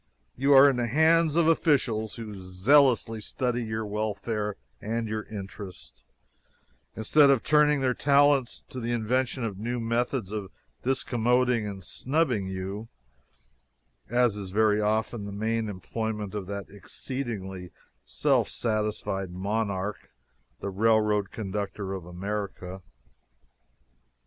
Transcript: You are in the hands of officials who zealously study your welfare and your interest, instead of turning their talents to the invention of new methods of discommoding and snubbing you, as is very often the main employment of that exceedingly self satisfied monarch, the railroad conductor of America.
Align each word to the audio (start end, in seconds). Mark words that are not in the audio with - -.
You 0.35 0.53
are 0.55 0.67
in 0.67 0.77
the 0.77 0.87
hands 0.87 1.35
of 1.35 1.47
officials 1.47 2.15
who 2.15 2.33
zealously 2.33 3.21
study 3.21 3.63
your 3.63 3.85
welfare 3.85 4.55
and 4.81 5.07
your 5.07 5.21
interest, 5.25 6.01
instead 6.95 7.29
of 7.29 7.43
turning 7.43 7.81
their 7.81 7.93
talents 7.93 8.61
to 8.69 8.79
the 8.79 8.93
invention 8.93 9.43
of 9.43 9.59
new 9.59 9.79
methods 9.79 10.31
of 10.31 10.49
discommoding 10.83 11.67
and 11.69 11.83
snubbing 11.83 12.47
you, 12.47 12.87
as 14.09 14.35
is 14.35 14.49
very 14.49 14.81
often 14.81 15.25
the 15.25 15.31
main 15.31 15.69
employment 15.69 16.33
of 16.33 16.47
that 16.47 16.65
exceedingly 16.67 17.69
self 18.03 18.49
satisfied 18.49 19.29
monarch, 19.29 20.09
the 20.61 20.71
railroad 20.71 21.29
conductor 21.29 21.93
of 21.93 22.05
America. 22.07 22.81